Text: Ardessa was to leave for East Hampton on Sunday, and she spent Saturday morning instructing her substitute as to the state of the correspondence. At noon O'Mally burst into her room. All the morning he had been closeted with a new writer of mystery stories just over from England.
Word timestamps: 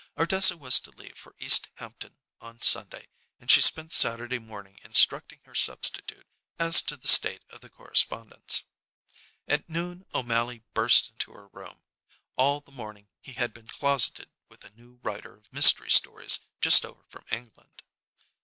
Ardessa 0.17 0.57
was 0.57 0.79
to 0.79 0.89
leave 0.89 1.15
for 1.15 1.35
East 1.37 1.69
Hampton 1.75 2.15
on 2.39 2.59
Sunday, 2.59 3.07
and 3.39 3.51
she 3.51 3.61
spent 3.61 3.93
Saturday 3.93 4.39
morning 4.39 4.79
instructing 4.83 5.41
her 5.45 5.53
substitute 5.53 6.25
as 6.57 6.81
to 6.81 6.97
the 6.97 7.07
state 7.07 7.43
of 7.51 7.61
the 7.61 7.69
correspondence. 7.69 8.63
At 9.47 9.69
noon 9.69 10.07
O'Mally 10.11 10.63
burst 10.73 11.09
into 11.11 11.33
her 11.33 11.49
room. 11.49 11.83
All 12.35 12.61
the 12.61 12.71
morning 12.71 13.09
he 13.19 13.33
had 13.33 13.53
been 13.53 13.67
closeted 13.67 14.31
with 14.49 14.63
a 14.63 14.71
new 14.71 14.95
writer 15.03 15.35
of 15.37 15.53
mystery 15.53 15.91
stories 15.91 16.39
just 16.61 16.83
over 16.83 17.05
from 17.07 17.25
England. 17.29 17.83